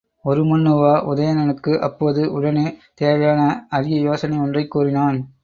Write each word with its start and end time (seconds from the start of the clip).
உருமண்ணுவா 0.25 0.93
உதயணனுக்கு 1.11 1.79
அப்போது 1.79 2.31
உடனே 2.31 2.77
தேவையான 2.95 3.67
அரிய 3.69 3.99
யோசனை 3.99 4.37
ஒன்றைக் 4.39 4.71
கூறினான். 4.71 5.33